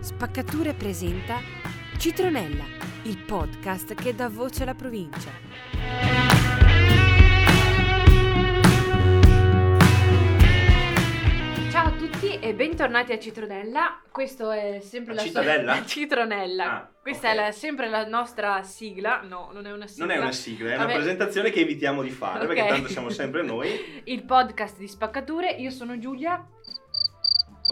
[0.00, 1.40] Spaccature presenta
[1.98, 2.64] Citronella,
[3.02, 5.30] il podcast che dà voce alla provincia.
[12.48, 14.00] E bentornati a Citronella.
[14.10, 15.74] Questo è sempre A la Citadella?
[15.74, 16.72] sua Citronella.
[16.72, 17.32] Ah, Questa ok.
[17.32, 19.20] è la- sempre la nostra sigla.
[19.22, 20.06] No, non è una sigla.
[20.06, 20.94] Non è una sigla, è una Vabbè.
[20.96, 22.46] presentazione che evitiamo di fare Ok.
[22.54, 24.02] perché tanto siamo sempre noi.
[24.04, 25.50] Il podcast di Spaccature.
[25.58, 26.44] Io sono Giulia.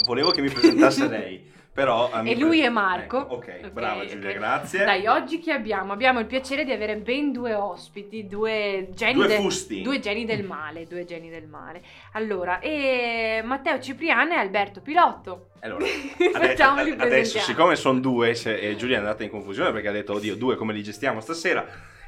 [0.07, 2.09] Volevo che mi presentasse lei, però...
[2.23, 3.23] eh, E lui è Marco.
[3.23, 4.85] Ecco, ok, Ok, brava Giulia, grazie.
[4.85, 5.93] Dai, oggi chi abbiamo?
[5.93, 9.83] Abbiamo il piacere di avere ben due ospiti, due geni, Due de- fusti.
[9.83, 11.83] due geni del male, due geni del male.
[12.13, 15.49] Allora, e Matteo Cipriano e Alberto Pilotto.
[15.61, 15.85] Allora,
[16.35, 16.63] adesso,
[16.99, 20.37] adesso siccome sono due se- e Giulia è andata in confusione perché ha detto, oddio,
[20.37, 21.67] due come li gestiamo stasera?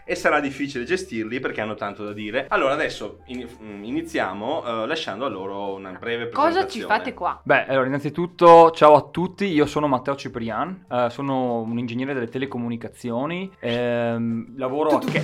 [0.09, 2.47] E sarà difficile gestirli perché hanno tanto da dire.
[2.49, 6.53] Allora, adesso in- mm, iniziamo eh, lasciando a loro una breve presentazione.
[6.65, 7.41] Cosa ci fate qua?
[7.43, 12.29] Beh, allora innanzitutto ciao a tutti, io sono Matteo Ciprian, eh, sono un ingegnere delle
[12.29, 15.23] telecomunicazioni, ehm, lavoro, a Ca-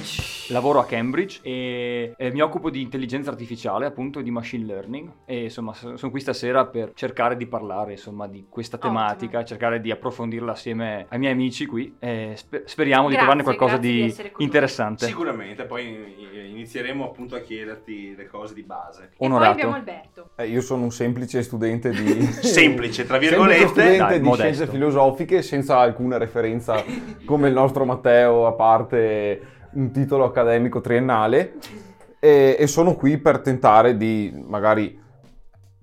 [0.48, 5.12] lavoro a Cambridge e, e mi occupo di intelligenza artificiale, appunto, e di machine learning
[5.26, 8.94] e insomma so- sono qui stasera per cercare di parlare insomma di questa Ottimo.
[8.94, 13.42] tematica, cercare di approfondirla assieme ai miei amici qui e spe- speriamo di Grazie, trovarne
[13.44, 14.32] qualcosa di di, noi.
[14.72, 15.06] Interessante.
[15.06, 19.02] Sicuramente, poi inizieremo appunto a chiederti le cose di base.
[19.04, 19.52] E poi Onorato.
[19.52, 20.30] abbiamo Alberto.
[20.36, 22.22] Eh, io sono un semplice studente di...
[22.42, 23.66] Semplice, tra semplice virgolette.
[23.66, 24.52] studente Dai, di modesto.
[24.54, 26.82] scienze filosofiche senza alcuna referenza
[27.24, 29.40] come il nostro Matteo, a parte
[29.72, 31.54] un titolo accademico triennale.
[32.18, 35.00] E, e sono qui per tentare di magari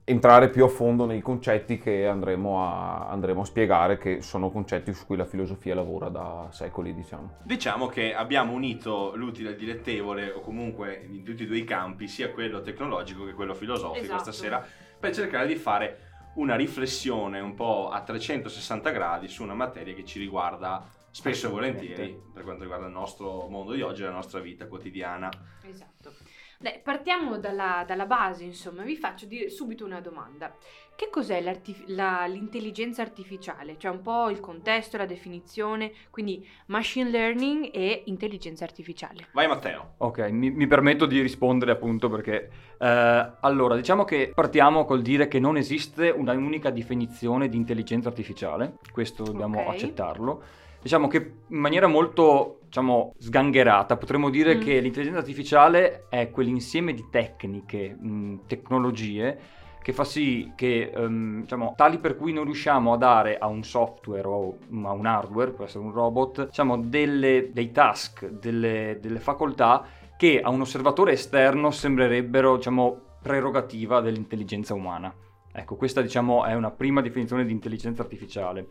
[0.10, 4.92] entrare più a fondo nei concetti che andremo a, andremo a spiegare, che sono concetti
[4.92, 7.38] su cui la filosofia lavora da secoli, diciamo.
[7.44, 12.08] Diciamo che abbiamo unito l'utile al dilettevole, o comunque in tutti e due i campi,
[12.08, 14.32] sia quello tecnologico che quello filosofico Esatto.
[14.32, 14.66] stasera,
[15.00, 16.00] per cercare di fare
[16.36, 21.50] una riflessione un po' a 360 gradi su una materia che ci riguarda spesso e
[21.50, 25.30] volentieri per quanto riguarda il nostro mondo di oggi e la nostra vita quotidiana.
[25.64, 26.14] Esatto.
[26.62, 30.54] Dai, partiamo dalla, dalla base, insomma, vi faccio dire subito una domanda.
[30.94, 31.42] Che cos'è
[31.86, 33.78] la- l'intelligenza artificiale?
[33.78, 39.30] Cioè un po' il contesto, la definizione, quindi machine learning e intelligenza artificiale.
[39.32, 39.94] Vai Matteo.
[40.00, 45.30] Ok, mi, mi permetto di rispondere appunto perché eh, allora diciamo che partiamo col dire
[45.30, 49.70] che non esiste una unica definizione di intelligenza artificiale, questo dobbiamo Ok.
[49.70, 50.44] accettarlo.
[50.82, 51.18] Diciamo che
[51.48, 54.60] in maniera molto diciamo, sgangherata potremmo dire Mm.
[54.62, 59.40] che l'intelligenza artificiale è quell'insieme di tecniche, mh, tecnologie
[59.82, 63.64] che fa sì che ehm, diciamo, tali per cui non riusciamo a dare a un
[63.64, 69.20] software o a un hardware, può essere un robot, diciamo, delle, dei task, delle, delle
[69.20, 69.86] facoltà
[70.18, 75.14] che a un osservatore esterno sembrerebbero diciamo, prerogativa dell'intelligenza umana.
[75.52, 78.68] Ecco, questa diciamo è una prima definizione di intelligenza artificiale.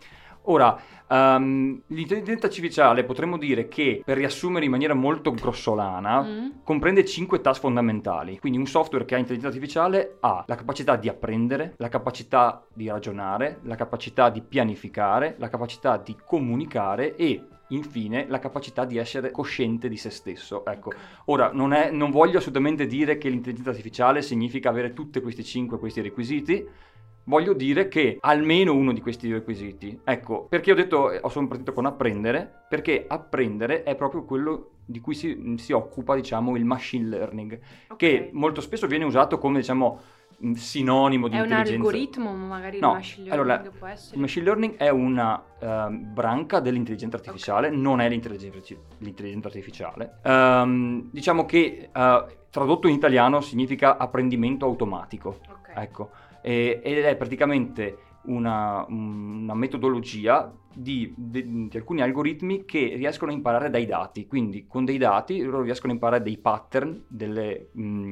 [0.51, 6.49] Ora, ehm, l'intelligenza artificiale potremmo dire che, per riassumere in maniera molto grossolana, Mm?
[6.65, 8.39] comprende cinque task fondamentali.
[8.39, 12.89] Quindi un software che ha intelligenza artificiale ha la capacità di apprendere, la capacità di
[12.89, 19.31] ragionare, la capacità di pianificare, la capacità di comunicare e infine la capacità di essere
[19.31, 20.65] cosciente di se stesso.
[20.65, 20.93] Ecco,
[21.27, 25.79] ora non, è- non voglio assolutamente dire che l'intelligenza artificiale significa avere tutti questi cinque
[25.79, 26.67] questi requisiti.
[27.29, 30.01] Voglio dire che almeno uno di questi requisiti.
[30.03, 34.99] Ecco, perché ho detto, eh, sono partito con apprendere, perché apprendere è proprio quello di
[35.01, 37.97] cui si, si occupa, diciamo, il machine learning, Ok.
[37.99, 40.01] che molto spesso viene usato come, diciamo,
[40.55, 41.87] sinonimo di È un intelligenza.
[41.87, 44.15] algoritmo, magari No, il machine learning allora, può essere.
[44.15, 50.15] Il machine learning è una ehm, branca dell'intelligenza artificiale, non è l'intelligenza, l'intelligenza artificiale.
[50.23, 55.41] Ehm, diciamo che eh, tradotto in italiano significa apprendimento automatico.
[55.51, 55.73] Ok.
[55.75, 63.31] Ecco, e- ed è praticamente una, una metodologia di, di- di alcuni algoritmi che riescono
[63.31, 64.27] a imparare dai dati.
[64.27, 68.11] Quindi con dei dati loro riescono a imparare dei pattern, delle, mh,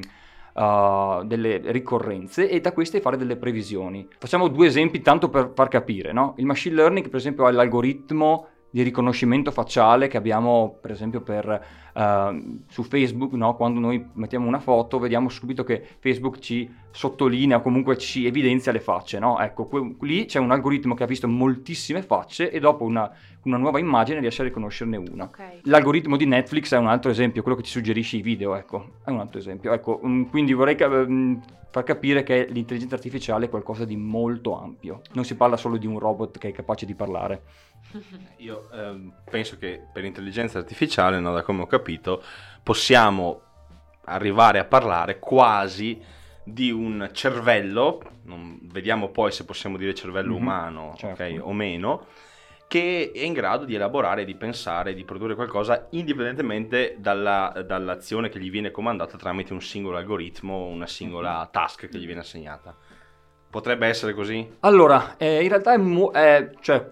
[0.53, 4.07] uh, delle ricorrenze e da queste fare delle previsioni.
[4.17, 6.11] Facciamo due esempi tanto per far capire.
[6.11, 6.33] no?
[6.37, 11.65] Il machine learning per esempio ha l'algoritmo di riconoscimento facciale che abbiamo per esempio per,
[11.93, 13.55] eh, su Facebook, no?
[13.55, 18.71] quando noi mettiamo una foto vediamo subito che Facebook ci sottolinea o comunque ci evidenzia
[18.71, 19.19] le facce.
[19.19, 19.39] No?
[19.39, 23.09] Ecco, que- lì c'è un algoritmo che ha visto moltissime facce e dopo una,
[23.43, 25.23] una nuova immagine riesce a riconoscerne una.
[25.23, 25.59] Ok.
[25.63, 29.09] L'algoritmo di Netflix è un altro esempio, quello che ti suggerisce i video, ecco, è
[29.09, 29.71] un altro esempio.
[29.71, 31.35] Ecco, mm, quindi vorrei ca- mm,
[31.77, 35.01] far capire che l'intelligenza artificiale è qualcosa di molto ampio.
[35.13, 37.43] Non si parla solo di un robot che è capace di parlare.
[38.37, 42.23] Io ehm, penso che per l'intelligenza artificiale, no, da come ho capito,
[42.63, 43.41] possiamo
[44.05, 46.01] arrivare a parlare quasi
[46.43, 51.23] di un cervello, non- vediamo poi se possiamo dire cervello Mhm, umano certo.
[51.23, 52.05] ok, o meno,
[52.67, 58.39] che è in grado di elaborare, di pensare, di produrre qualcosa indipendentemente dalla- dall'azione che
[58.39, 61.47] gli viene comandata tramite un singolo algoritmo, una singola Mhm.
[61.51, 62.75] task che gli viene assegnata.
[63.49, 64.55] Potrebbe essere così?
[64.61, 66.85] Allora, eh, in realtà è, mo- è- cioè,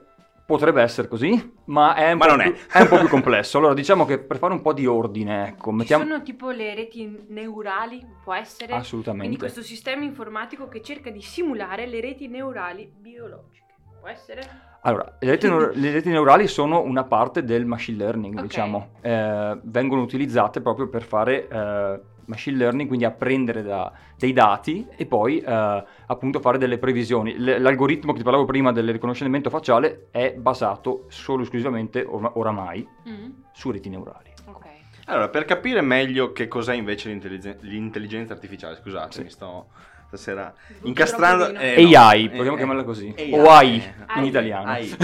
[0.46, 2.52] potrebbe essere così, ma è un, Ma non è.
[2.52, 3.58] più, è un po' più complesso.
[3.58, 6.04] Allora, diciamo che per fare un po' di ordine, ecco, Ci mettiamo...
[6.06, 8.74] sono tipo le reti neurali, può essere?
[8.74, 9.26] Assolutamente.
[9.28, 13.64] Quindi questo sistema informatico che cerca di simulare le reti neurali biologiche.
[14.00, 14.74] Può essere?
[14.86, 18.42] Allora, le reti, neur- le reti neurali sono una parte del machine learning, Ok.
[18.44, 18.90] diciamo.
[19.02, 25.08] Eh, vengono utilizzate proprio per fare eh, machine learning, quindi apprendere da- dei dati e
[25.08, 27.36] poi eh, appunto fare delle previsioni.
[27.36, 32.34] L- l'algoritmo che ti parlavo prima del riconoscimento facciale è basato solo e esclusivamente, or-
[32.36, 34.34] oramai, Mm, su reti neurali.
[34.46, 34.66] Ok.
[35.06, 39.24] Allora, per capire meglio che cos'è invece l'intelligen- l'intelligenza artificiale, scusate, Sì.
[39.24, 39.68] mi sto
[40.16, 40.54] stasera
[40.84, 41.54] incastrando.
[41.58, 41.88] eh, no.
[42.00, 43.14] AI, Eh, possiamo eh, chiamarla così.
[43.18, 44.72] AI, O AI eh, in AI, italiano.
[44.72, 44.96] AI.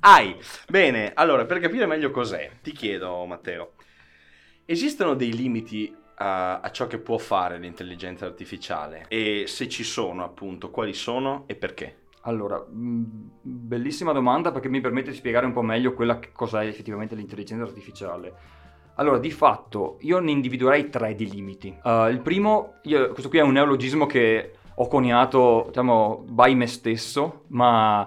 [0.00, 0.36] AI.
[0.68, 3.72] Bene, allora, per capire meglio cos'è, ti chiedo, Matteo,
[4.64, 9.06] esistono dei limiti a, a ciò che può fare l'intelligenza artificiale?
[9.08, 11.96] E se ci sono, appunto, quali sono e perché?
[12.24, 16.66] Allora, mh, bellissima domanda perché mi permette di spiegare un po' meglio quella che cos'è
[16.66, 18.34] effettivamente l'intelligenza artificiale.
[19.00, 21.74] Allora, di fatto, io ne individuerei tre di limiti.
[21.82, 26.66] Uh, il primo, io- questo qui è un neologismo che ho coniato, diciamo, by me
[26.66, 28.06] stesso, ma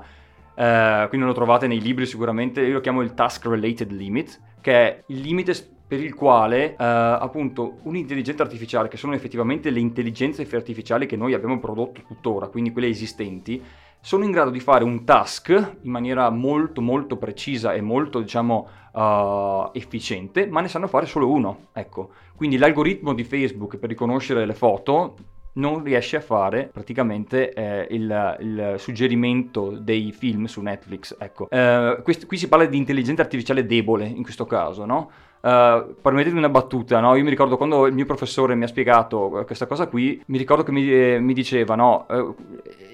[0.56, 4.74] eh, quindi lo trovate nei libri sicuramente, io lo chiamo il task related limit, che
[4.74, 5.54] è il limite
[5.88, 11.34] per il quale eh, appunto un'intelligenza artificiale, che sono effettivamente le intelligenze artificiali che noi
[11.34, 13.62] abbiamo prodotto tuttora, quindi quelle esistenti,
[14.06, 18.68] sono in grado di fare un task in maniera molto molto precisa e molto diciamo
[18.94, 22.10] eh, efficiente, ma ne sanno fare solo uno, ecco.
[22.36, 25.16] Quindi l'algoritmo di Facebook per riconoscere le foto
[25.54, 31.50] non riesce a fare praticamente eh, il, il suggerimento dei film su Netflix, ecco.
[31.50, 35.12] Eh, quest- qui si parla di intelligenza artificiale debole in questo caso, no?
[35.44, 37.16] Uh, permettetemi una battuta, no?
[37.16, 40.38] Io mi ricordo quando il mio professore mi ha spiegato eh, questa cosa qui, mi
[40.38, 42.34] ricordo che mi, eh, mi diceva, no, eh,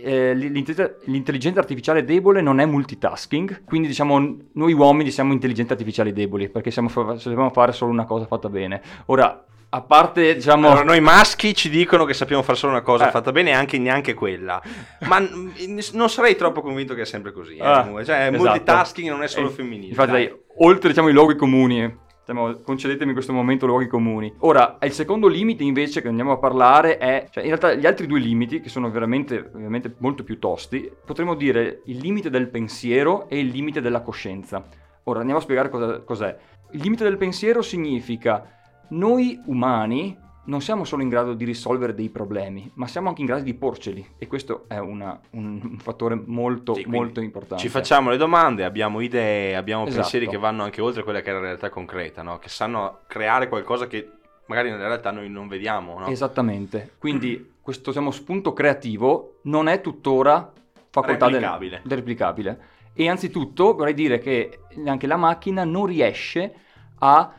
[0.03, 6.49] eh, l'intelligenza artificiale debole non è multitasking, quindi diciamo noi uomini siamo intelligenze artificiali deboli,
[6.49, 8.81] perché siamo sappiamo fare solo una cosa fatta bene.
[9.07, 10.67] Ora, a parte, diciamo...
[10.67, 13.11] Allora, noi maschi ci dicono che sappiamo fare solo una cosa Eh.
[13.11, 14.59] fatta bene e anche neanche quella.
[15.01, 15.51] Ma n-
[15.93, 17.57] non sarei troppo convinto che è sempre così.
[17.57, 17.83] eh, Ah.
[17.83, 18.37] Cioè, esatto.
[18.37, 19.89] multitasking non è solo Eh, femminile.
[19.89, 21.97] Infatti, dai, oltre diciamo i luoghi comuni,
[22.33, 24.33] diciamo, concedetemi in questo momento luoghi comuni.
[24.39, 28.05] Ora, il secondo limite invece che andiamo a parlare è, cioè in realtà gli altri
[28.05, 33.27] due limiti, che sono veramente, veramente molto più tosti, potremmo dire il limite del pensiero
[33.27, 34.63] e il limite della coscienza.
[35.03, 36.37] Ora andiamo a spiegare cosa- cos'è.
[36.71, 38.45] Il limite del pensiero significa
[38.89, 40.17] noi umani
[40.49, 43.53] non siamo solo in grado di risolvere dei problemi, ma siamo anche in grado di
[43.53, 47.61] porceli e questo è una- un, fattore molto, Sì, molto importante.
[47.63, 50.01] Ci facciamo le domande, abbiamo idee, abbiamo Esatto.
[50.01, 52.39] pensieri che vanno anche oltre quella che è la realtà concreta, no?
[52.39, 54.09] che sanno creare qualcosa che
[54.47, 55.99] magari nella realtà noi non vediamo.
[55.99, 56.07] No?
[56.07, 56.93] Esattamente.
[56.97, 60.51] Quindi questo diciamo, spunto creativo non è tuttora
[60.89, 61.81] facoltà del- Replicabile.
[61.83, 62.59] del replicabile.
[62.93, 66.51] E anzitutto vorrei dire che anche la macchina non riesce a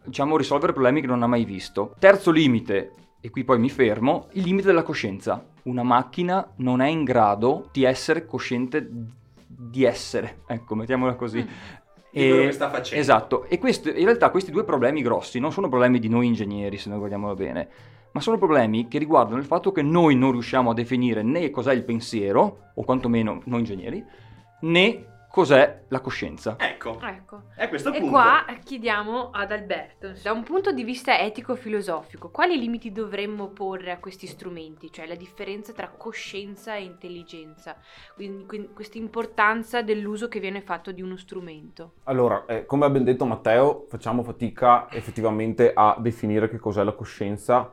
[0.05, 1.95] diciamo, risolvere problemi che non ha mai visto.
[1.99, 5.45] Terzo limite, e qui poi mi fermo, il limite della coscienza.
[5.65, 8.88] Una macchina non è in grado di essere cosciente
[9.47, 11.43] di essere, ecco, mettiamola così.
[11.43, 11.79] Mm.
[12.12, 13.00] Di quello che sta facendo.
[13.00, 16.76] Esatto, e questo- in realtà questi due problemi grossi non sono problemi di noi ingegneri,
[16.76, 17.69] se noi guardiamolo bene,
[18.12, 21.73] ma sono problemi che riguardano il fatto che noi non riusciamo a definire né cos'è
[21.73, 24.05] il pensiero, o quantomeno noi ingegneri,
[24.62, 26.56] né cos'è la coscienza.
[26.58, 27.42] Ecco, Ecco.
[27.54, 28.14] è questo il E punto.
[28.14, 33.99] qua chiediamo ad Alberto, da un punto di vista etico-filosofico, quali limiti dovremmo porre a
[33.99, 34.90] questi strumenti?
[34.92, 37.76] Cioè la differenza tra coscienza e intelligenza,
[38.14, 41.92] quindi questa importanza dell'uso che viene fatto di uno strumento.
[42.04, 46.92] Allora, eh, come ha ben detto Matteo, facciamo fatica effettivamente a definire che cos'è la
[46.92, 47.72] coscienza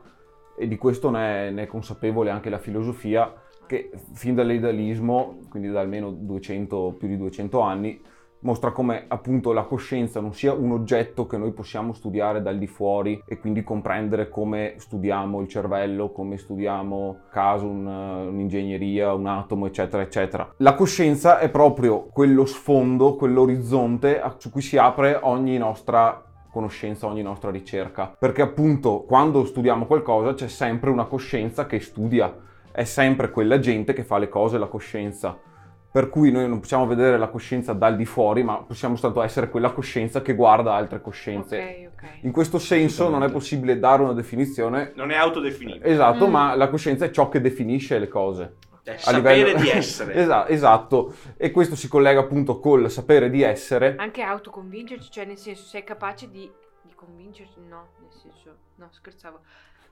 [0.56, 3.32] e di questo ne è, ne è consapevole anche la filosofia
[3.68, 8.00] che fin dall'idealismo, quindi da almeno 200, più di 200 anni,
[8.40, 12.66] mostra come appunto la coscienza non sia un oggetto che noi possiamo studiare dal di
[12.66, 19.66] fuori e quindi comprendere come studiamo il cervello, come studiamo caso, un- un'ingegneria, un atomo,
[19.66, 20.54] eccetera, eccetera.
[20.58, 27.22] La coscienza è proprio quello sfondo, quell'orizzonte su cui si apre ogni nostra conoscenza, ogni
[27.22, 28.14] nostra ricerca.
[28.18, 32.34] Perché appunto quando studiamo qualcosa c'è sempre una coscienza che studia,
[32.78, 35.36] è sempre quella gente che fa le cose la coscienza.
[35.90, 39.48] per cui noi non possiamo vedere la coscienza dal di fuori, ma possiamo soltanto essere
[39.48, 41.88] quella coscienza che guarda altre coscienze.
[41.96, 42.08] Ok, ok.
[42.24, 45.84] In questo senso non è possibile dare una definizione Non è autodefinito.
[45.84, 46.30] esatto, Mm.
[46.30, 48.56] ma la coscienza è ciò che definisce le cose.
[48.84, 50.12] È A sapere livello- di essere.
[50.22, 53.96] Esa- esatto, e questo si collega appunto col sapere di essere.
[53.96, 56.48] Anche autoconvincerci, cioè nel senso sei capace di,
[56.82, 57.60] di convincerci?
[57.66, 59.40] No, nel senso, no, scherzavo.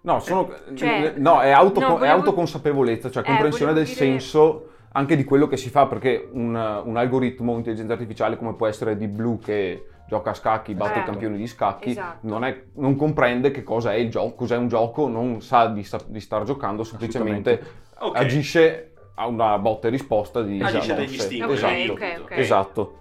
[0.06, 4.00] No, sono- Cioè- no, è, auto- no, è volevo- autoconsapevolezza, cioè Eh, comprensione del volevo
[4.00, 8.54] dire- senso anche di quello che si fa, perché un, un algoritmo, un'intelligenza artificiale come
[8.54, 12.18] può essere Deep Blue che gioca a scacchi, batte Eh, i campioni di scacchi, esatto.
[12.28, 15.82] non, è- non comprende che cosa è il gioco, cos'è un gioco, non sa di,
[15.82, 17.60] sta- di star giocando, semplicemente
[17.98, 18.16] Ok.
[18.16, 21.42] agisce a una botta e risposta di Agisce degli istinti.
[21.42, 21.92] Ok, Esatto.
[21.92, 22.30] ok, ok.
[22.30, 22.98] Esatto.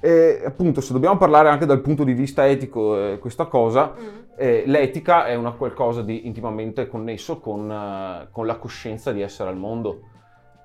[0.00, 4.06] E appunto, se dobbiamo parlare anche dal punto di vista etico, eh, questa cosa, Mm.
[4.36, 9.48] eh, l'etica è una qualcosa di intimamente connesso con, eh, con la coscienza di essere
[9.48, 10.00] al mondo.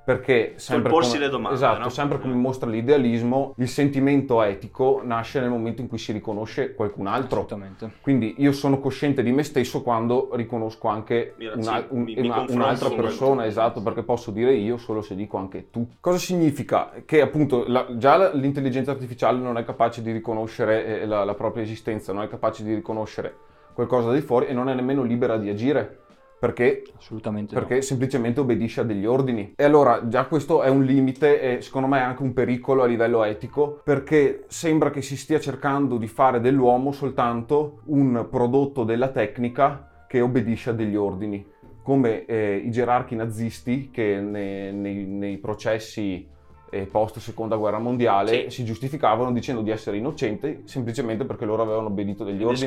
[0.04, 1.90] Perché sempre porsi come, le domande, esatto, no?
[1.90, 7.06] sempre come mostra l'idealismo, il sentimento etico nasce nel momento in cui si riconosce qualcun
[7.06, 7.42] altro.
[7.44, 7.92] Assolutamente.
[8.02, 12.46] Quindi io sono cosciente di me stesso quando riconosco anche una- un- mi- mi una-
[12.50, 15.88] un'altra persona, esatto, perché posso dire io solo se dico anche tu.
[16.00, 16.92] Cosa significa?
[17.06, 21.62] Che appunto la- già l'intelligenza artificiale non è capace di riconoscere eh, la, la propria
[21.64, 23.36] esistenza, non è capace di riconoscere
[23.74, 26.00] qualcosa di fuori e non è nemmeno libera di agire.
[26.42, 27.54] Perché Assolutamente.
[27.54, 27.60] no.
[27.60, 29.54] perché semplicemente obbedisce a degli ordini.
[29.56, 32.88] E allora già questo è un limite e secondo me è anche un pericolo a
[32.88, 39.10] livello etico perché sembra che si stia cercando di fare dell'uomo soltanto un prodotto della
[39.10, 41.46] tecnica che obbedisce a degli ordini.
[41.84, 46.28] Come eh, i gerarchi nazisti che ne- nei, nei processi
[46.72, 48.62] eh, post seconda guerra mondiale Sì.
[48.62, 52.66] si giustificavano dicendo di essere innocenti semplicemente perché loro avevano obbedito degli Il ordini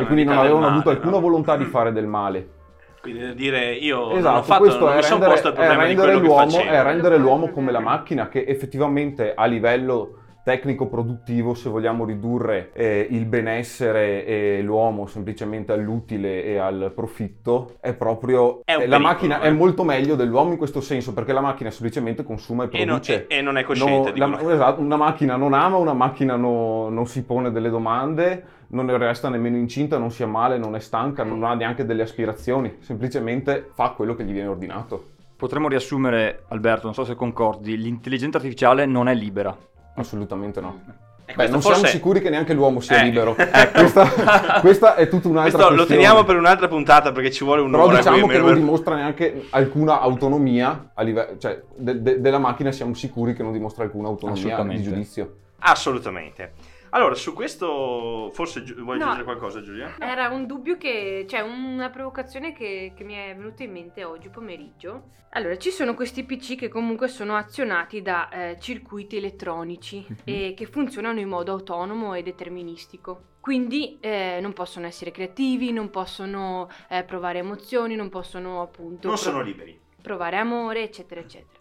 [0.00, 1.20] E quindi non avevano male, avuto alcuna no?
[1.20, 2.58] volontà di fare del male.
[3.00, 5.54] Quindi dire io non ho Esatto, fatto, questo non è mi sono rendere, posto il
[5.54, 9.32] è problema di rendere quello che l'uomo, è rendere l'uomo come la macchina che effettivamente
[9.34, 10.14] a livello
[10.50, 17.94] tecnico-produttivo, se vogliamo ridurre eh, il benessere e l'uomo semplicemente all'utile e al profitto, è
[17.94, 18.62] proprio...
[18.64, 19.46] È un la pericolo, macchina eh.
[19.48, 23.00] è molto meglio dell'uomo in questo senso, perché la macchina semplicemente consuma e E non,
[23.00, 23.26] produce.
[23.28, 25.92] e- e non è cosciente No, di la- quello esatto, una macchina non ama, una
[25.94, 30.56] macchina no- non si pone delle domande, non ne resta nemmeno incinta, non si ammala,
[30.56, 35.04] non è stanca, non ha neanche delle aspirazioni, semplicemente fa quello che gli viene ordinato.
[35.40, 39.56] Potremmo riassumere, Alberto, non so se concordi, l'intelligenza artificiale non è libera.
[40.00, 40.80] Assolutamente no.
[41.24, 43.36] E Beh, questo non forse- siamo sicuri che neanche l'uomo sia Eh, libero.
[43.38, 43.78] ecco.
[43.78, 46.02] questa, questa è tutta un'altra Questo lo questione.
[46.02, 47.84] teniamo per un'altra puntata perché ci vuole un'ora.
[47.84, 52.38] Però diciamo qui, che non dimostra neanche alcuna autonomia, a livello, cioè de- de- della
[52.38, 55.34] macchina siamo sicuri che non dimostra alcuna autonomia di giudizio.
[55.60, 56.52] Assolutamente.
[56.90, 59.04] Allora, su questo forse Giu- vuoi No.
[59.04, 59.94] aggiungere qualcosa Giulia?
[59.98, 64.28] Era un dubbio che, cioè una provocazione che, che mi è venuta in mente oggi
[64.28, 65.10] pomeriggio.
[65.30, 70.16] Allora, ci sono questi PC che comunque sono azionati da eh, circuiti elettronici Mhm.
[70.24, 73.28] e che funzionano in modo autonomo e deterministico.
[73.40, 79.16] Quindi eh, non possono essere creativi, non possono eh, provare emozioni, non possono appunto Non
[79.16, 79.78] pro- sono liberi.
[80.02, 81.59] provare amore, eccetera, eccetera.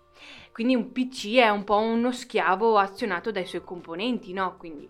[0.51, 4.57] Quindi un PC è un po' uno schiavo azionato dai suoi componenti, no?
[4.57, 4.89] Quindi,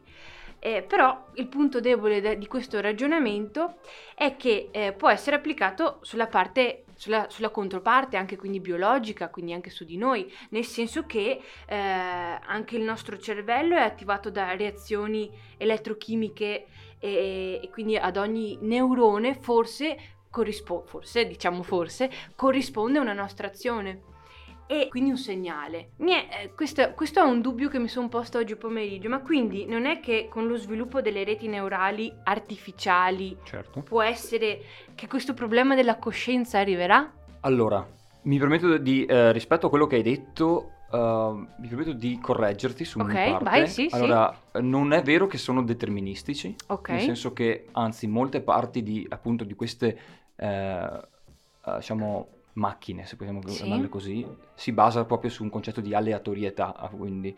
[0.60, 3.76] eh, però il punto debole de- di questo ragionamento
[4.16, 9.54] è che eh, può essere applicato sulla parte, sulla, sulla controparte, anche quindi biologica, quindi
[9.54, 14.56] anche su di noi, nel senso che eh, anche il nostro cervello è attivato da
[14.56, 16.66] reazioni elettrochimiche
[17.00, 19.98] e, e quindi ad ogni neurone forse
[20.30, 24.09] corrisponde, forse diciamo forse, corrisponde una nostra azione
[24.72, 25.94] e quindi un segnale.
[25.98, 29.20] Mi è- eh, questo, questo è un dubbio che mi sono posto oggi pomeriggio, ma
[29.20, 33.82] quindi non è che con lo sviluppo delle reti neurali artificiali Certo.
[33.82, 34.62] può essere
[34.94, 37.12] che questo problema della coscienza arriverà?
[37.40, 37.84] Allora,
[38.24, 40.98] mi permetto di, eh, rispetto a quello che hai detto, eh,
[41.58, 43.44] mi permetto di correggerti su Ok, una parte.
[43.46, 43.96] vai, sì, sì.
[43.96, 46.90] allora, eh, non è vero che sono deterministici, Ok.
[46.90, 49.98] nel senso che, anzi, molte parti di, appunto, di queste,
[50.36, 50.48] eh,
[51.66, 52.28] eh, diciamo,
[52.60, 53.56] macchine, se possiamo Sì.
[53.58, 54.26] chiamarle così,
[54.56, 57.36] si basa proprio su un concetto di aleatorietà, quindi...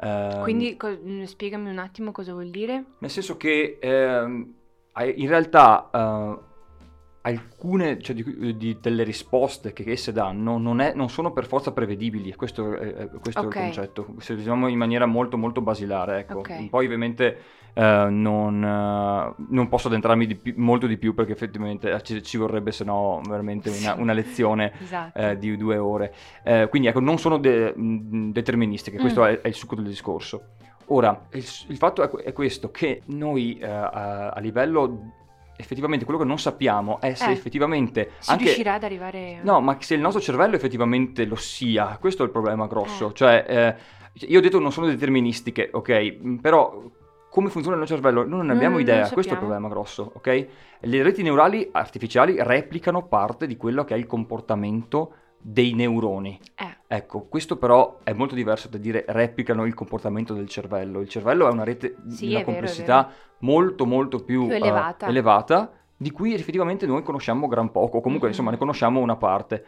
[0.00, 2.84] ehm, Quindi co- mm, spiegami un attimo cosa vuol dire.
[2.98, 4.54] nel senso che ehm,
[5.16, 6.38] in realtà eh,
[7.22, 11.72] alcune cioè, di- di- delle risposte che esse danno non, è- non sono per forza
[11.72, 13.54] prevedibili, questo, è, questo Ok.
[13.56, 16.20] è il concetto, se diciamo in maniera molto molto basilare.
[16.20, 16.38] Ecco.
[16.38, 16.68] Ok.
[16.70, 17.38] Poi ovviamente
[17.74, 22.22] eh, non, eh, non posso addentrarmi di più- molto di più perché effettivamente eh, ci,
[22.22, 25.18] ci vorrebbe se no veramente una, una lezione Esatto.
[25.18, 26.14] eh, di due ore.
[26.42, 29.26] Eh, quindi ecco, non sono de- deterministiche, questo Mm.
[29.26, 30.42] è, è il succo del discorso.
[30.92, 35.12] Ora, il, il fatto è, è questo, che noi eh, a, a livello
[35.60, 39.40] effettivamente quello che non sappiamo è se Eh, effettivamente si anche riuscirà ad arrivare...
[39.42, 43.10] No, ma se il nostro cervello effettivamente lo sia, questo è il problema grosso.
[43.10, 43.14] Eh.
[43.14, 46.16] Cioè, eh, Io ho detto non sono deterministiche, ok?
[46.22, 46.82] Mm, Però
[47.30, 49.68] come funziona il nostro cervello non ne abbiamo Non- idea, non questo è il problema
[49.68, 50.46] grosso, ok?
[50.80, 56.40] Le reti neurali artificiali replicano parte di quello che è il comportamento dei neuroni.
[56.56, 61.00] Eh, Ecco, questo però è molto diverso da dire replicano il comportamento del cervello.
[61.00, 64.52] Il cervello è una rete Sì, di una è vero, complessità molto molto più, Più
[64.54, 65.06] eh, elevata.
[65.06, 68.32] elevata, di cui effettivamente noi conosciamo gran poco, comunque Mhm.
[68.34, 69.64] insomma ne conosciamo una parte.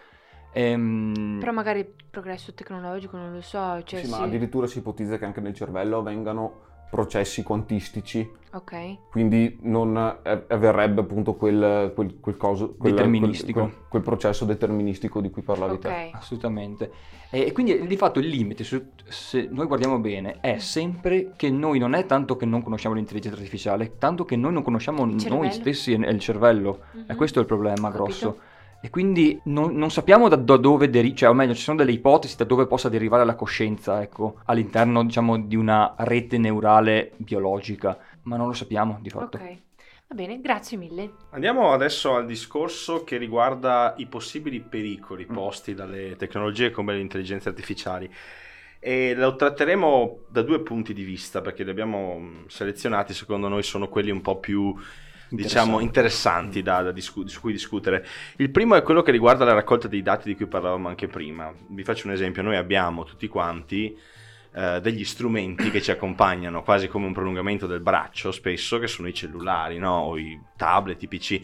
[0.52, 4.10] Ehm, però magari il progresso tecnologico non lo so, cioè Sì, sì.
[4.10, 9.08] ma addirittura si ipotizza che anche nel cervello vengano processi quantistici, Ok.
[9.10, 13.60] quindi non eh, avverrebbe appunto quel, quel, quel coso, quel- Deterministico.
[13.60, 15.88] Quel, quel- quel processo deterministico di cui parlavi te.
[15.88, 16.10] Ok.
[16.12, 16.90] Assolutamente.
[17.30, 21.48] E, e quindi di fatto il limite, su- se noi guardiamo bene, è sempre che
[21.48, 25.50] noi non è tanto che non conosciamo l'intelligenza artificiale, tanto che noi non conosciamo noi
[25.50, 26.80] stessi e il cervello.
[26.92, 27.16] E Mhm.
[27.16, 28.02] questo è il problema Ho capito.
[28.04, 28.38] grosso.
[28.84, 31.92] E quindi non, non sappiamo da, da dove deriva, cioè o meglio, ci sono delle
[31.92, 37.96] ipotesi da dove possa derivare la coscienza, ecco, all'interno, diciamo, di una rete neurale biologica,
[38.22, 39.36] ma non lo sappiamo di fatto.
[39.36, 39.62] Ok.
[40.08, 41.12] Va bene, grazie mille.
[41.30, 45.32] Andiamo adesso al discorso che riguarda i possibili pericoli Mm.
[45.32, 48.10] posti dalle tecnologie come le intelligenze artificiali.
[48.84, 53.62] E lo tratteremo da due punti di vista perché li abbiamo mh, selezionati, secondo noi
[53.62, 54.74] sono quelli un po' più
[55.32, 58.06] diciamo interessanti da, da discu- su cui discutere.
[58.36, 61.52] Il primo è quello che riguarda la raccolta dei dati di cui parlavamo anche prima.
[61.68, 63.96] Vi faccio un esempio, noi abbiamo tutti quanti
[64.54, 69.08] eh, degli strumenti che ci accompagnano quasi come un prolungamento del braccio spesso che sono
[69.08, 70.00] i cellulari no?
[70.00, 71.40] o i tablet, i PC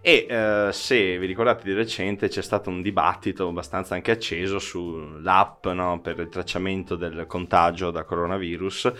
[0.00, 5.66] e eh, se vi ricordate di recente c'è stato un dibattito abbastanza anche acceso sull'app
[5.68, 6.00] no?
[6.00, 8.92] per il tracciamento del contagio da coronavirus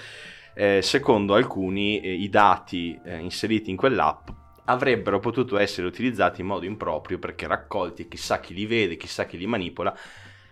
[0.55, 4.29] eh, secondo alcuni eh, i dati eh, inseriti in quell'app
[4.65, 9.37] avrebbero potuto essere utilizzati in modo improprio perché raccolti chissà chi li vede, chissà chi
[9.37, 9.97] li manipola.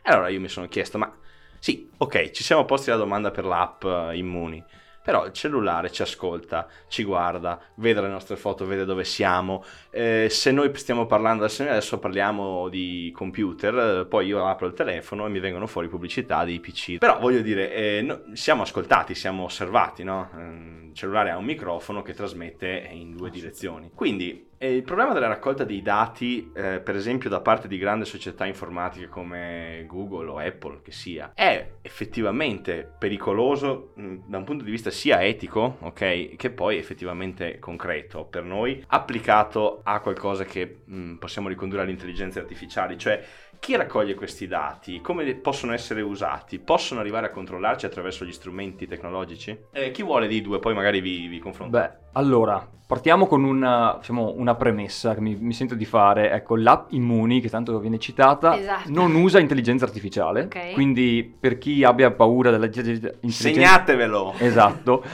[0.03, 1.13] Allora io mi sono chiesto, ma
[1.59, 4.65] sì, ok, ci siamo posti la domanda per l'app eh, Immuni,
[5.03, 9.65] però il cellulare ci ascolta, ci guarda, vede le nostre foto, vede dove siamo.
[9.91, 14.75] Eh, se noi stiamo parlando, se noi adesso parliamo di computer, poi io apro il
[14.75, 16.99] telefono e mi vengono fuori pubblicità dei PC.
[16.99, 20.31] Però voglio dire, eh, no- siamo ascoltati, siamo osservati, no?
[20.89, 23.91] Il cellulare ha un microfono che trasmette in due direzioni.
[23.95, 28.05] Quindi eh, il problema della raccolta dei dati, eh, per esempio da parte di grandi
[28.05, 34.63] società informatiche come Google o Apple, che sia, è effettivamente pericoloso mh, da un punto
[34.63, 40.81] di vista sia etico, ok, che poi effettivamente concreto per noi, applicato a qualcosa che
[40.85, 43.25] mh, possiamo ricondurre alle intelligenze artificiali, cioè
[43.61, 45.01] chi raccoglie questi dati?
[45.03, 46.59] Come possono essere usati?
[46.59, 49.57] Possono arrivare a controllarci attraverso gli strumenti tecnologici?
[49.71, 50.59] Eh, chi vuole dei due?
[50.59, 51.79] Poi magari vi, vi confronto.
[51.79, 56.31] Beh, allora, partiamo con una, diciamo, una premessa che mi, mi sento di fare.
[56.31, 58.91] Ecco, l'app Immuni, che tanto viene citata, Esatto.
[58.91, 60.45] non usa intelligenza artificiale.
[60.45, 60.73] Ok.
[60.73, 64.35] Quindi, per chi abbia paura della intelligenza Segnatevelo!
[64.39, 65.05] Esatto,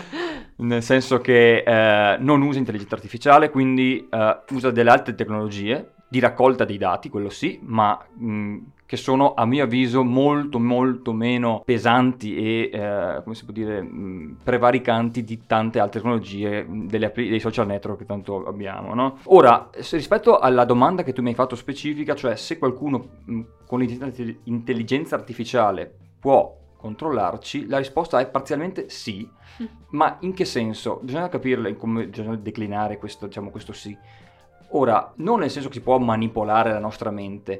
[0.58, 6.20] nel senso che eh, non usa intelligenza artificiale, quindi eh, usa delle altre tecnologie di
[6.20, 11.62] raccolta dei dati, quello sì, ma mh, che sono a mio avviso molto molto meno
[11.64, 17.40] pesanti e, eh, come si può dire, mh, prevaricanti di tante altre tecnologie delle dei
[17.40, 19.18] social network che tanto abbiamo, no?
[19.24, 23.80] Ora, rispetto alla domanda che tu mi hai fatto specifica, cioè se qualcuno mh, con
[23.80, 29.28] l'intelligenza intelligenza artificiale può controllarci, la risposta è parzialmente sì,
[29.90, 31.00] ma in che senso?
[31.02, 33.96] Bisogna capirla, come bisogna declinare questo, diciamo, questo sì.
[34.76, 37.58] Ora, non nel senso che si può manipolare la nostra mente,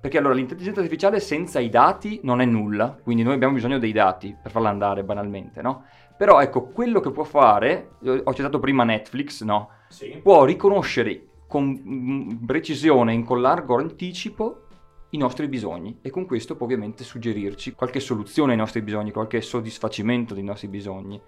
[0.00, 3.92] perché allora l'intelligenza artificiale senza i dati non è nulla, quindi noi abbiamo bisogno dei
[3.92, 5.84] dati per farla andare banalmente, no?
[6.16, 9.70] Però ecco, quello che può fare, ho citato prima Netflix, no?
[9.88, 10.18] Sì.
[10.20, 14.62] Può riconoscere con mm, precisione e con largo anticipo
[15.10, 19.40] i nostri bisogni e con questo può ovviamente suggerirci qualche soluzione ai nostri bisogni, qualche
[19.40, 21.20] soddisfacimento dei nostri bisogni.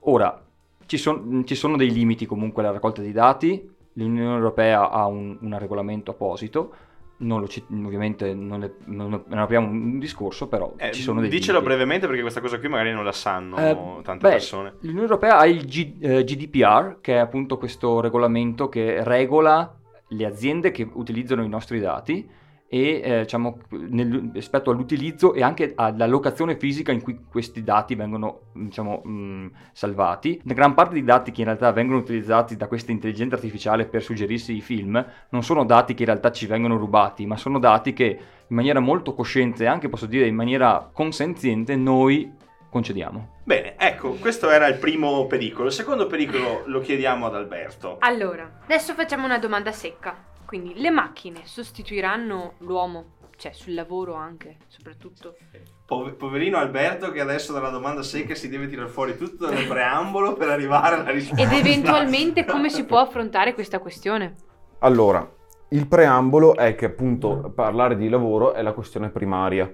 [0.00, 0.44] Ora,
[0.84, 5.36] ci, son- ci sono dei limiti comunque alla raccolta dei dati, l'Unione Europea ha un,
[5.40, 6.74] un regolamento apposito,
[7.18, 7.48] non lo
[7.86, 11.74] ovviamente non, ne- non- non apriamo un discorso, però Eh, ci sono dei dicelo limiti.
[11.74, 14.74] brevemente perché questa cosa qui magari non la sanno Eh, tante beh, persone.
[14.80, 19.74] L'Unione Europea ha il G- eh, GDPR, che è appunto questo regolamento che regola
[20.08, 22.28] le aziende che utilizzano i nostri dati
[22.68, 27.94] e eh, diciamo nel- rispetto all'utilizzo e anche alla locazione fisica in cui questi dati
[27.94, 30.40] vengono diciamo mh, salvati.
[30.44, 34.02] La gran parte dei dati che in realtà vengono utilizzati da questa intelligenza artificiale per
[34.02, 37.92] suggerirsi i film non sono dati che in realtà ci vengono rubati, ma sono dati
[37.92, 42.32] che in maniera molto cosciente e anche posso dire in maniera consenziente noi
[42.68, 43.34] concediamo.
[43.44, 45.66] Bene, ecco, questo era il primo pericolo.
[45.66, 47.96] Il secondo pericolo lo chiediamo ad Alberto.
[48.00, 50.34] Allora, adesso facciamo una domanda secca.
[50.46, 53.14] Quindi, le macchine sostituiranno l'uomo?
[53.36, 55.36] cioè sul lavoro anche, soprattutto.
[55.84, 60.34] Pove- Poverino Alberto che adesso dalla domanda secca si deve tirare fuori tutto nel preambolo
[60.34, 61.42] per arrivare alla risposta.
[61.42, 64.34] Ed eventualmente come si può affrontare questa questione?
[64.80, 65.30] Allora,
[65.68, 69.72] il preambolo è che appunto parlare di lavoro è la questione primaria.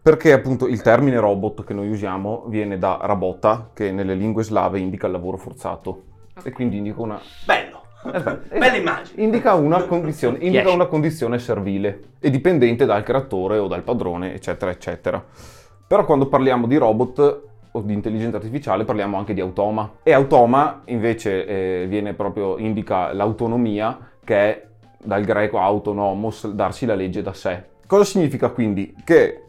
[0.00, 4.78] Perché appunto il termine robot che noi usiamo viene da rabota, che nelle lingue slave
[4.78, 6.04] indica il lavoro forzato.
[6.42, 7.20] E quindi indica una...
[7.44, 7.77] Bello.
[8.02, 8.76] Aspetta, Bella esatto.
[8.76, 9.22] immagine.
[9.22, 10.74] Indica una condizione, indica Yes.
[10.74, 15.22] una condizione servile e dipendente dal creatore o dal padrone, eccetera, eccetera.
[15.86, 19.90] Però quando parliamo di robot o di intelligenza artificiale parliamo anche di automa.
[20.02, 24.66] E automa invece eh, viene proprio, indica l'autonomia che è
[25.02, 27.64] dal greco autonomos, darsi la legge da sé.
[27.86, 28.94] Cosa significa quindi?
[29.04, 29.42] Che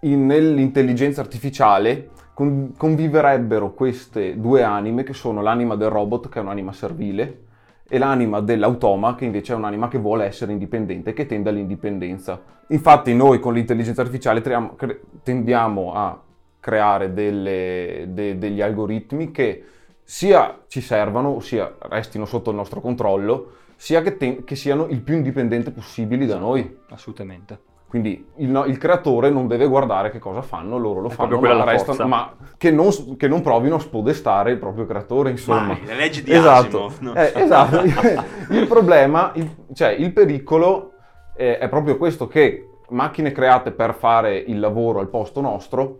[0.00, 6.42] in- nell'intelligenza artificiale con- conviverebbero queste due anime che sono l'anima del robot che è
[6.42, 7.42] un'anima servile
[7.88, 12.40] e l'anima dell'automa che invece è un'anima che vuole essere indipendente, che tende all'indipendenza.
[12.68, 16.20] Infatti noi con l'intelligenza artificiale triamo- cre- tendiamo a
[16.60, 19.64] creare delle- de- degli algoritmi che
[20.02, 25.00] sia ci servano, sia restino sotto il nostro controllo, sia che, ten- che siano il
[25.00, 26.78] più indipendenti possibili da noi.
[26.88, 27.72] Assolutamente.
[27.94, 31.28] Quindi il, no- il creatore non deve guardare che cosa fanno, loro lo È fanno,
[31.28, 35.30] proprio quella ma, restano- ma che, non, che non provino a spodestare il proprio creatore,
[35.30, 35.60] insomma.
[35.60, 36.86] Mai, le leggi di esatto.
[36.86, 37.14] Asimov, no?
[37.14, 37.82] Eh, esatto.
[38.52, 40.94] il problema, il- cioè il pericolo
[41.36, 45.98] eh, è proprio questo che macchine create per fare il lavoro al posto nostro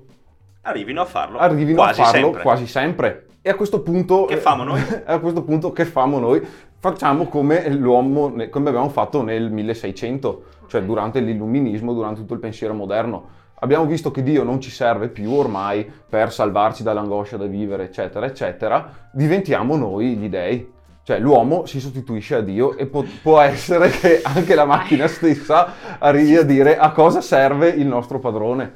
[0.63, 1.39] Arrivino a farlo.
[1.39, 2.43] arrivino quasi a farlo sempre.
[2.43, 3.27] quasi sempre.
[3.41, 4.25] E a questo punto...
[4.25, 4.81] Che famo noi?
[5.07, 6.45] a questo punto che famo noi?
[6.77, 12.75] Facciamo come l'uomo, come abbiamo fatto nel 1600, cioè durante l'illuminismo, durante tutto il pensiero
[12.75, 13.43] moderno.
[13.61, 18.27] Abbiamo visto che Dio non ci serve più ormai per salvarci dall'angoscia da vivere, eccetera,
[18.27, 19.09] eccetera.
[19.13, 20.73] Diventiamo noi gli dei.
[21.03, 25.99] Cioè l'uomo si sostituisce a Dio e può, può essere che anche la macchina stessa
[25.99, 28.73] arrivi a dire a cosa serve il nostro padrone.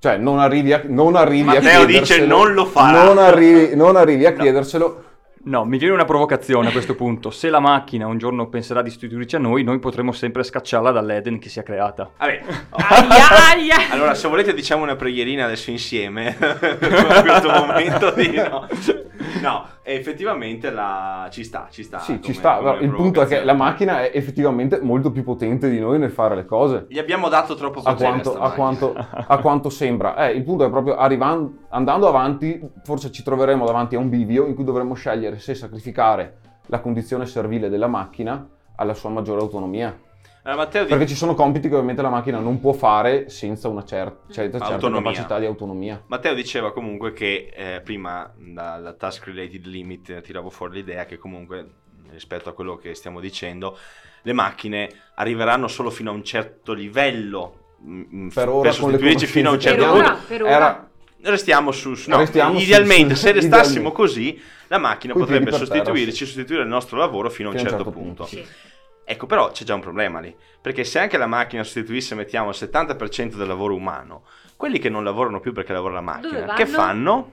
[0.00, 2.36] Cioè non arrivi a, non arrivi a Matteo dice chiederselo.
[2.36, 3.04] non lo farà.
[3.04, 5.04] Non arrivi, non arrivi a chiederselo.
[5.44, 7.30] No, mi viene una provocazione a questo punto.
[7.30, 11.38] Se la macchina un giorno penserà di sostituirci a noi, noi potremo sempre scacciarla dall'Eden
[11.38, 12.10] che si è creata.
[12.16, 12.42] Vabbè.
[12.70, 13.90] Aia, aia!
[13.90, 18.68] Allora, se volete diciamo una preghierina adesso insieme, a questo momento di no.
[19.40, 21.28] No, effettivamente la...
[21.30, 21.98] ci sta, ci sta.
[21.98, 22.56] Sì, ci come- sta.
[22.56, 25.98] come però il punto è che la macchina è effettivamente molto più potente di noi
[25.98, 26.86] nel fare le cose.
[26.88, 30.28] Gli abbiamo dato troppo A potere quanto, sta a, quanto, a quanto sembra.
[30.28, 34.46] Eh, il punto è proprio arrivando, andando avanti, forse ci troveremo davanti a un bivio
[34.46, 38.46] in cui dovremo scegliere se sacrificare la condizione servile della macchina
[38.76, 39.96] alla sua maggiore autonomia.
[40.48, 43.84] Allora, Matteo Perché ci sono compiti che ovviamente la macchina non può fare senza una
[43.84, 45.10] cer- certa, certa Autonomia.
[45.10, 46.02] capacità di autonomia.
[46.06, 51.18] Matteo diceva comunque che eh, prima dalla task related limit eh, tiravo fuori l'idea che
[51.18, 51.68] comunque
[52.12, 53.76] rispetto a quello che stiamo dicendo
[54.22, 59.26] le macchine arriveranno solo fino a un certo livello mm, Per ora con le sostituirci
[59.26, 60.50] fino a un certo punto per ora.
[60.50, 60.90] era-
[61.24, 63.96] restiamo su no, Restiamo idealmente su- se restassimo idealmente.
[63.96, 67.72] così la macchina piedi potrebbe sostituirci sostituire il nostro lavoro fino a un Fino a
[67.74, 68.76] un certo, certo punto, punto, Sì.
[69.10, 72.56] Ecco, però c'è già un problema lì, perché se anche la macchina sostituisse, mettiamo, il
[72.58, 77.30] 70% del lavoro umano, quelli che non lavorano più perché lavora la macchina, che fanno?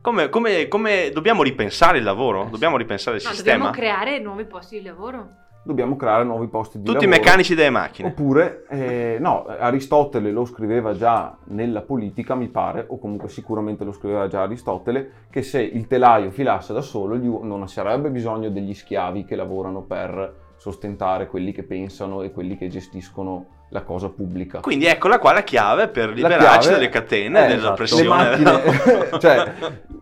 [0.00, 2.48] Come, come- come- dobbiamo ripensare il lavoro?
[2.50, 3.70] Dobbiamo ripensare il No, sistema?
[3.70, 5.28] dobbiamo creare nuovi posti di lavoro.
[5.62, 7.20] dobbiamo creare nuovi posti di Tutti i lavoro.
[7.22, 8.08] meccanici delle macchine.
[8.08, 13.92] Oppure, eh, no, Aristotele lo scriveva già nella politica, mi pare, o comunque sicuramente lo
[13.92, 19.24] scriveva già Aristotele, che se il telaio filasse da solo non sarebbe bisogno degli schiavi
[19.24, 24.60] che lavorano per sostentare quelli che pensano e quelli che gestiscono la cosa pubblica.
[24.60, 27.74] Quindi eccola qua la chiave per liberarci chiave- dalle catene eh, della esatto.
[27.74, 28.02] pressione.
[28.02, 29.52] Le macchine, cioè,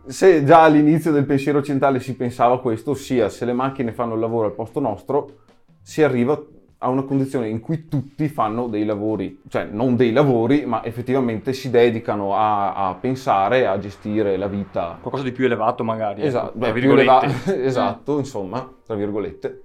[0.07, 4.20] se già all'inizio del pensiero occidentale si pensava questo, ossia se le macchine fanno il
[4.20, 5.38] lavoro al posto nostro,
[5.83, 6.40] si arriva
[6.79, 11.53] a una condizione in cui tutti fanno dei lavori, cioè non dei lavori, ma effettivamente
[11.55, 14.96] si dedicano a, a pensare, a gestire la vita.
[15.01, 16.22] Qualcosa di più elevato magari.
[16.22, 19.62] Esatto, ecco, beh, più eleva- esatto, insomma, tra virgolette.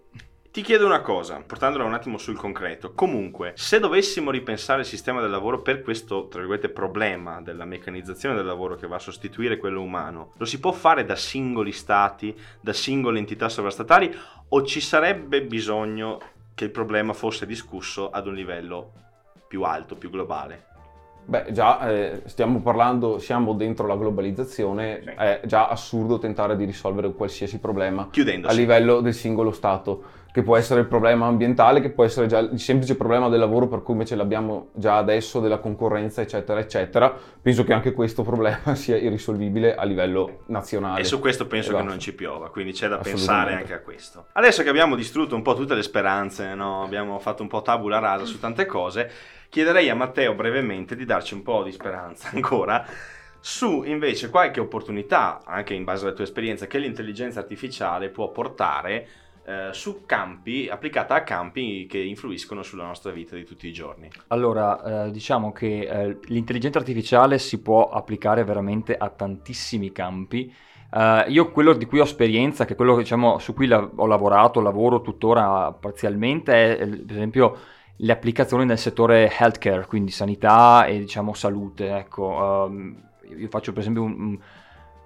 [0.58, 2.93] Ti chiedo una cosa, portandola un attimo sul concreto.
[2.96, 8.34] Comunque, se dovessimo ripensare il sistema del lavoro per questo, tra virgolette, problema della meccanizzazione
[8.34, 12.36] del lavoro che va a sostituire quello umano, lo si può fare da singoli stati,
[12.60, 14.12] da singole entità sovrastatali
[14.48, 16.17] o ci sarebbe bisogno
[16.56, 18.93] che il problema fosse discusso ad un livello
[19.48, 20.65] più alto, più globale?
[21.24, 25.10] Beh, già eh, stiamo parlando, siamo dentro la globalizzazione, Sì.
[25.10, 28.58] è già assurdo tentare di risolvere qualsiasi problema a Chiudendosi.
[28.58, 30.16] livello del singolo Stato.
[30.38, 33.67] Che può essere il problema ambientale, che può essere già il semplice problema del lavoro
[33.67, 37.12] per cui invece l'abbiamo già adesso, della concorrenza, eccetera, eccetera.
[37.41, 41.02] Penso che anche questo problema sia irrisolvibile a livello nazionale.
[41.02, 41.84] E su questo penso Esatto.
[41.84, 44.28] che non ci piova, quindi c'è da pensare anche a questo.
[44.34, 46.84] Adesso che abbiamo distrutto un po' tutte le speranze, no?
[46.84, 49.10] abbiamo fatto un po' tabula rasa su tante cose,
[49.50, 52.86] chiederei a Matteo brevemente di darci un po' di speranza ancora
[53.39, 59.08] su invece qualche opportunità, anche in base alla tua esperienza, che l'intelligenza artificiale può portare
[59.47, 64.10] eh, su campi, applicata a campi che influiscono sulla nostra vita di tutti i giorni.
[64.27, 70.53] Allora, eh, diciamo che eh, l'intelligenza artificiale si può applicare veramente a tantissimi campi.
[70.91, 74.05] Eh, io quello di cui ho esperienza, che è quello diciamo, su cui la- ho
[74.05, 77.57] lavorato, lavoro tuttora parzialmente, è per esempio
[77.97, 81.95] le applicazioni nel settore healthcare, quindi sanità e diciamo salute.
[81.95, 83.05] Ecco, Ehm,
[83.38, 84.38] io faccio per esempio un,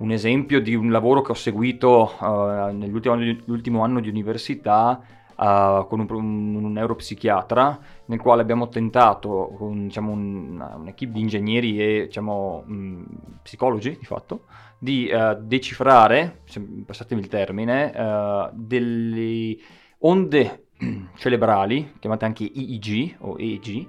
[0.01, 5.01] un- esempio di un lavoro che ho seguito eh, nell'ultimo anno l'ultimo anno di università
[5.37, 11.19] eh, con un, un- un neuropsichiatra nel quale abbiamo tentato con diciamo, un- un'equipe di
[11.21, 13.03] ingegneri e diciamo, mh,
[13.43, 14.45] psicologi di fatto
[14.77, 16.41] di eh, decifrare,
[16.85, 19.55] passatemi il termine, eh, delle
[19.99, 20.65] onde
[21.15, 23.87] cerebrali, chiamate anche EEG o EEG,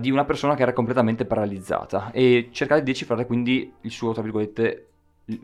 [0.00, 4.22] di una persona che era completamente paralizzata e cercare di decifrare quindi il suo, tra
[4.22, 4.87] virgolette,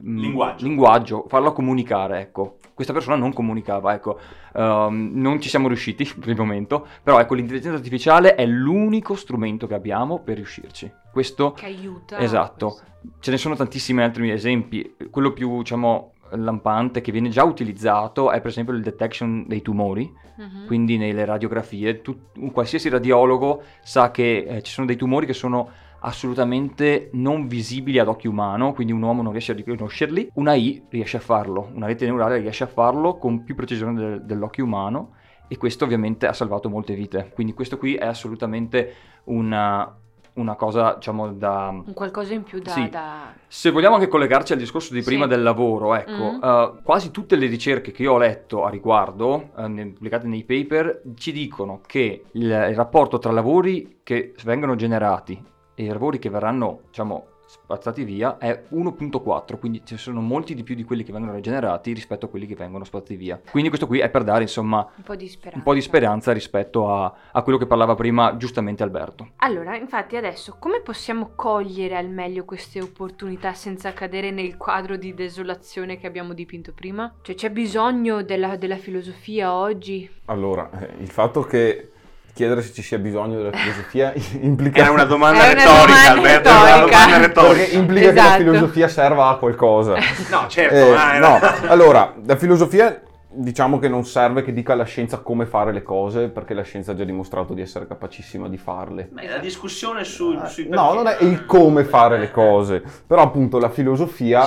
[0.03, 0.65] Linguaggio.
[0.65, 2.57] linguaggio, farlo comunicare, ecco.
[2.73, 4.19] Questa persona non comunicava, ecco.
[4.55, 9.67] Ehm, non ci siamo riusciti per il momento, però ecco, l'intelligenza artificiale è l'unico strumento
[9.67, 10.91] che abbiamo per riuscirci.
[11.13, 12.19] Questo Che aiuta.
[12.19, 12.69] Esatto.
[12.69, 12.85] questo.
[13.21, 14.97] ce ne sono tantissimi altri esempi.
[15.11, 20.11] Quello più, diciamo, lampante che viene già utilizzato è per esempio il detection dei tumori,
[20.37, 20.67] Mhm.
[20.67, 22.01] quindi nelle radiografie.
[22.37, 25.69] Un qualsiasi radiologo sa che eh, ci sono dei tumori che sono
[26.07, 30.31] assolutamente non visibili ad occhio umano, quindi un uomo non riesce a riconoscerli.
[30.35, 34.23] Una I riesce a farlo, una rete neurale riesce a farlo con più precisione del-
[34.25, 35.15] dell'occhio umano
[35.49, 37.31] e questo ovviamente ha salvato molte vite.
[37.35, 39.95] Quindi questo qui è assolutamente una,
[40.35, 41.69] una cosa, diciamo, da...
[41.85, 42.71] Un qualcosa in più da...
[42.71, 42.89] Sì.
[42.89, 45.07] da- Se vogliamo anche collegarci al discorso di Sì.
[45.07, 46.43] prima del lavoro, ecco, Mm.
[46.43, 51.03] eh, quasi tutte le ricerche che io ho letto a riguardo, ne- pubblicate nei paper,
[51.15, 56.81] ci dicono che il, il rapporto tra lavori che vengono generati i lavori che verranno,
[56.87, 61.35] diciamo, spazzati via è 1.4, quindi ci sono molti di più di quelli che vengono
[61.35, 63.41] rigenerati rispetto a quelli che vengono spazzati via.
[63.51, 65.59] Quindi questo qui è per dare, insomma, un po' di speranza.
[65.59, 69.31] un po' di speranza rispetto a, a quello che parlava prima giustamente Alberto.
[69.37, 75.15] Allora, infatti adesso come possiamo cogliere al meglio queste opportunità senza cadere nel quadro di
[75.15, 77.13] desolazione che abbiamo dipinto prima?
[77.23, 80.11] Cioè c'è bisogno della, della filosofia oggi?
[80.27, 81.91] Allora, eh, il fatto che
[82.35, 84.83] chiedere se ci sia bisogno della filosofia implica...
[84.83, 87.55] Era una domanda È una retorica, domanda Alberto, era una domanda retorica.
[87.55, 88.39] Perché implica che la Esatto.
[88.43, 89.95] filosofia serva a qualcosa.
[90.31, 93.01] No, certo, Eh, ma no, allora, la filosofia
[93.37, 96.93] diciamo che non serve che dica alla scienza come fare le cose, perché la scienza
[96.93, 99.09] ha già dimostrato di essere capacissima di farle.
[99.11, 103.23] Beh, la discussione su, sui No, perché- non è il come fare le cose, però
[103.23, 104.47] appunto la filosofia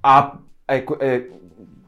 [0.00, 1.26] ha- è, è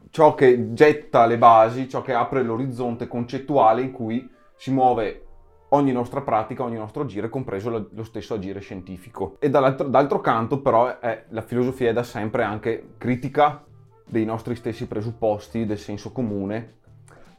[0.09, 4.27] ciò che getta le basi, ciò che apre l'orizzonte concettuale in cui
[4.61, 5.25] si muove
[5.69, 9.37] ogni nostra pratica, ogni nostro agire, compreso lo, stesso agire scientifico.
[9.39, 13.65] E dall'altro, d'altro canto però è- la filosofia è da sempre anche critica
[14.05, 16.75] dei nostri stessi presupposti, del senso comune,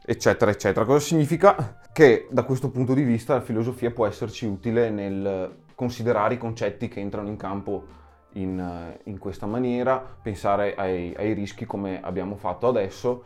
[0.05, 0.83] eccetera, eccetera.
[0.83, 1.79] Cosa significa?
[1.93, 6.89] Che da questo punto di vista la filosofia può esserci utile nel considerare i concetti
[6.89, 7.85] che entrano in campo
[8.33, 13.23] in, in questa maniera, pensare ai, ai rischi come abbiamo fatto adesso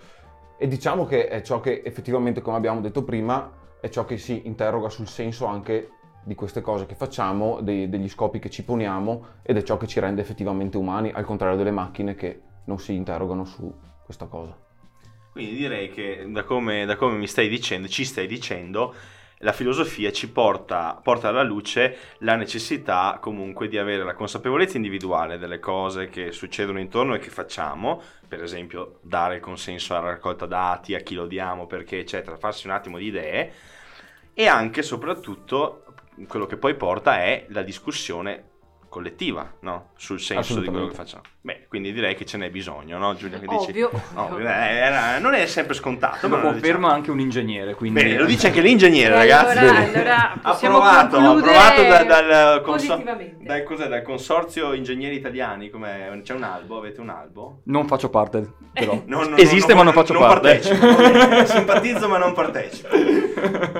[0.55, 4.43] e diciamo che è ciò che effettivamente, come abbiamo detto prima, è ciò che si
[4.45, 5.91] interroga sul senso anche
[6.23, 9.87] di queste cose che facciamo, dei- degli scopi che ci poniamo ed è ciò che
[9.87, 13.73] ci rende effettivamente umani, al contrario delle macchine che non si interrogano su
[14.03, 14.55] questa cosa.
[15.31, 18.93] Quindi direi che da come, da come mi stai dicendo, ci stai dicendo,
[19.41, 25.37] la filosofia ci porta, porta alla luce la necessità comunque di avere la consapevolezza individuale
[25.37, 30.95] delle cose che succedono intorno e che facciamo, per esempio dare consenso alla raccolta dati,
[30.95, 33.53] a chi lo diamo, perché eccetera, farsi un attimo di idee
[34.39, 35.83] e anche e soprattutto
[36.27, 38.56] quello che poi porta è la discussione
[38.97, 39.89] collettiva, no?
[39.95, 41.21] Sul senso di quello che facciamo.
[41.41, 43.37] Beh, quindi direi che ce n'è bisogno, no Giulia?
[43.39, 43.69] Che dici?
[43.69, 43.91] Ovvio.
[44.15, 46.27] No, eh, era- non è sempre scontato.
[46.27, 46.87] Lo lo conferma diciamo.
[46.93, 48.01] anche un ingegnere, quindi...
[48.01, 49.57] Bene, lo dice anche l'ingegnere, E ragazzi.
[49.59, 53.43] allora- allora ha possiamo provato, ha concludere provato da- dal, consor- positivamente.
[53.45, 55.69] dal, cos'è, dal consorzio ingegneri italiani.
[55.69, 56.19] Com'è?
[56.23, 56.77] C'è un albo?
[56.79, 57.61] Avete un albo?
[57.65, 59.01] Non faccio parte, però.
[59.05, 60.59] No, no, Esiste ma non faccio parte.
[60.59, 61.45] partecipo.
[61.45, 62.87] Simpatizzo ma non partecipo.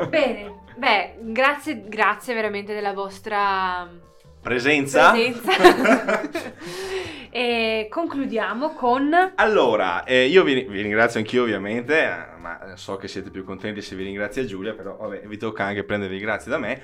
[0.09, 4.05] Bene, beh, grazie, grazie veramente della vostra
[4.47, 5.11] presenza.
[5.11, 6.53] presenza.
[7.29, 9.33] e concludiamo con...
[9.35, 13.81] Allora, eh, io vi, vi ringrazio anch'io ovviamente, eh, ma so che siete più contenti
[13.81, 16.81] se vi ringrazia Giulia, però vabbè, vi tocca anche prendervi grazie da me.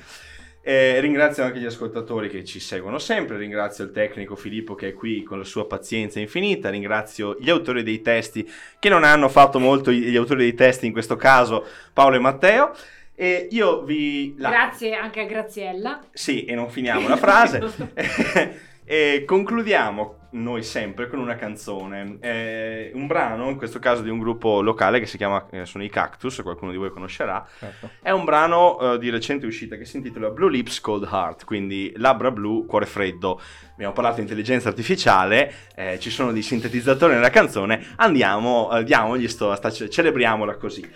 [0.66, 4.94] Eh, ringrazio anche gli ascoltatori che ci seguono sempre, ringrazio il tecnico Filippo che è
[4.94, 8.50] qui con la sua pazienza infinita, ringrazio gli autori dei testi
[8.80, 12.74] che non hanno fatto molto gli autori dei testi, in questo caso Paolo e Matteo.
[13.16, 14.36] E io vi...
[14.38, 16.00] la- Grazie anche a Graziella.
[16.12, 17.62] Sì, e non finiamo la frase.
[18.86, 22.18] e concludiamo noi sempre con una canzone.
[22.20, 25.84] Eh, un brano, in questo caso di un gruppo locale che si chiama eh, sono
[25.84, 27.46] i Cactus, qualcuno di voi conoscerà.
[27.60, 27.90] Certo.
[28.02, 31.94] È un brano eh, di recente uscita che si intitola Blue Lips Cold Heart, quindi
[31.98, 33.40] labbra blu, cuore freddo.
[33.74, 39.28] Abbiamo parlato di intelligenza artificiale, eh, ci sono dei sintetizzatori nella canzone, andiamo, eh, diamogli
[39.28, 40.90] sto, sta- celebriamola così.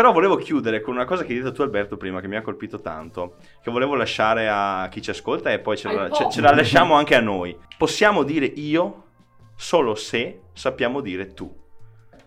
[0.00, 2.40] Però volevo chiudere con una cosa che hai detto tu Alberto prima, che mi ha
[2.40, 6.40] colpito tanto, che volevo lasciare a chi ci ascolta e poi ce, la, ce- ce
[6.40, 7.54] la lasciamo anche a noi.
[7.76, 9.08] Possiamo dire io
[9.56, 11.54] solo se sappiamo dire tu.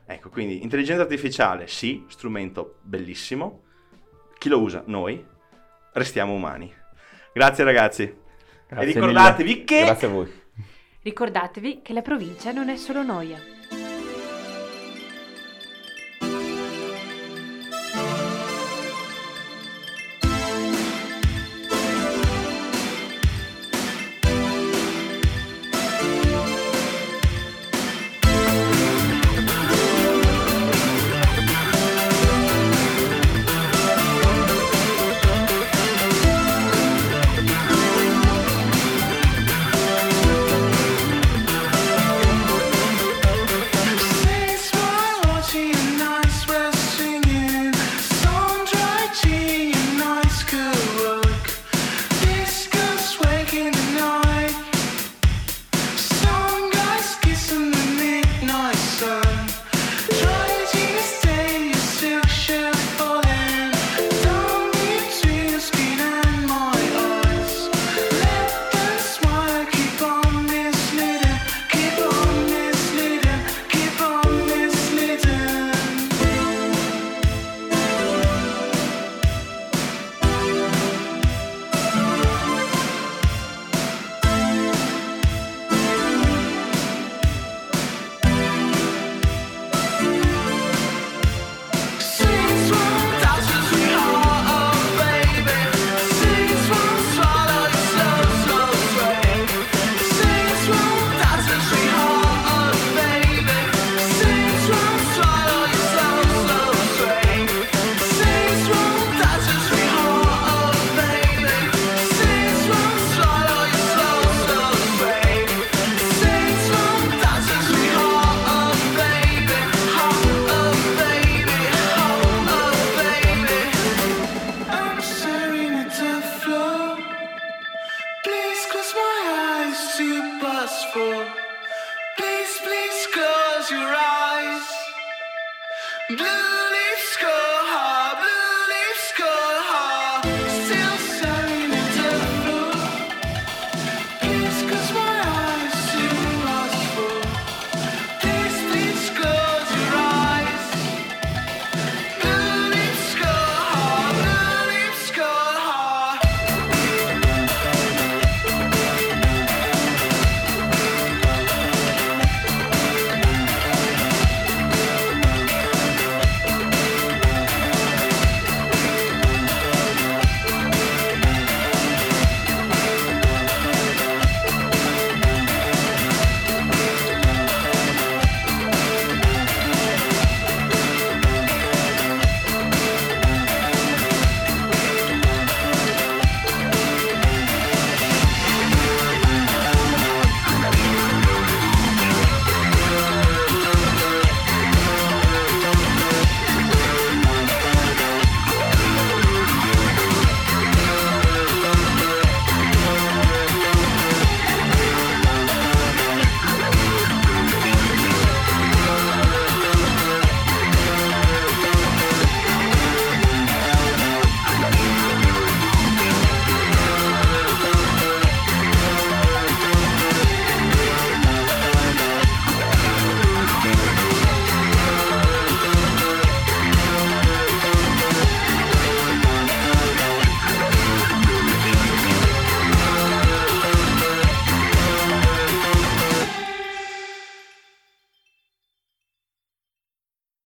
[0.06, 3.64] Ecco, quindi intelligenza artificiale sì, strumento bellissimo.
[4.38, 4.84] Chi lo usa?
[4.86, 5.26] Noi.
[5.94, 6.72] Restiamo umani.
[7.34, 8.16] Grazie ragazzi.
[8.68, 9.82] Grazie e ricordatevi che...
[9.86, 10.32] Grazie a voi.
[11.02, 13.40] Ricordatevi che la provincia non è solo noia.